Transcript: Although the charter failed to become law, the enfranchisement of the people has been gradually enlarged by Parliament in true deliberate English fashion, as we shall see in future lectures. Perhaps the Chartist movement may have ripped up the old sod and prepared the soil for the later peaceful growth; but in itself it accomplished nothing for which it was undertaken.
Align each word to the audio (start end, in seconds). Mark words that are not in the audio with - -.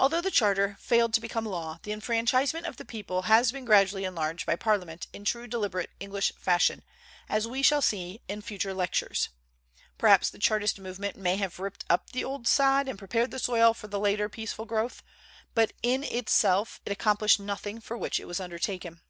Although 0.00 0.20
the 0.22 0.32
charter 0.32 0.76
failed 0.80 1.14
to 1.14 1.20
become 1.20 1.46
law, 1.46 1.78
the 1.84 1.92
enfranchisement 1.92 2.66
of 2.66 2.76
the 2.76 2.84
people 2.84 3.22
has 3.30 3.52
been 3.52 3.64
gradually 3.64 4.02
enlarged 4.04 4.44
by 4.44 4.56
Parliament 4.56 5.06
in 5.12 5.24
true 5.24 5.46
deliberate 5.46 5.90
English 6.00 6.32
fashion, 6.40 6.82
as 7.28 7.46
we 7.46 7.62
shall 7.62 7.80
see 7.80 8.20
in 8.26 8.42
future 8.42 8.74
lectures. 8.74 9.28
Perhaps 9.96 10.30
the 10.30 10.40
Chartist 10.40 10.80
movement 10.80 11.16
may 11.16 11.36
have 11.36 11.60
ripped 11.60 11.84
up 11.88 12.10
the 12.10 12.24
old 12.24 12.48
sod 12.48 12.88
and 12.88 12.98
prepared 12.98 13.30
the 13.30 13.38
soil 13.38 13.74
for 13.74 13.86
the 13.86 14.00
later 14.00 14.28
peaceful 14.28 14.64
growth; 14.64 15.04
but 15.54 15.72
in 15.84 16.02
itself 16.02 16.80
it 16.84 16.90
accomplished 16.90 17.38
nothing 17.38 17.80
for 17.80 17.96
which 17.96 18.18
it 18.18 18.26
was 18.26 18.40
undertaken. 18.40 19.02